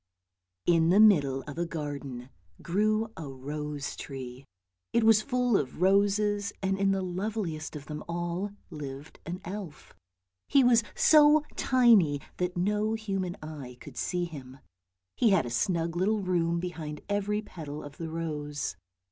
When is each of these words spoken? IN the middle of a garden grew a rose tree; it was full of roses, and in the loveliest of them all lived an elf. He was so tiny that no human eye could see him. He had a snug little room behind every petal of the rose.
IN 0.65 0.89
the 0.89 0.99
middle 0.99 1.43
of 1.43 1.59
a 1.59 1.65
garden 1.67 2.31
grew 2.59 3.11
a 3.15 3.27
rose 3.27 3.95
tree; 3.95 4.45
it 4.93 5.03
was 5.03 5.21
full 5.21 5.55
of 5.55 5.79
roses, 5.79 6.51
and 6.63 6.75
in 6.79 6.89
the 6.89 7.03
loveliest 7.03 7.75
of 7.75 7.85
them 7.85 8.03
all 8.09 8.49
lived 8.71 9.19
an 9.27 9.39
elf. 9.45 9.93
He 10.47 10.63
was 10.63 10.83
so 10.95 11.43
tiny 11.55 12.19
that 12.37 12.57
no 12.57 12.95
human 12.95 13.37
eye 13.43 13.77
could 13.79 13.95
see 13.95 14.25
him. 14.25 14.57
He 15.17 15.29
had 15.29 15.45
a 15.45 15.51
snug 15.51 15.95
little 15.95 16.21
room 16.23 16.59
behind 16.59 17.01
every 17.07 17.43
petal 17.43 17.83
of 17.83 17.97
the 17.97 18.09
rose. 18.09 18.75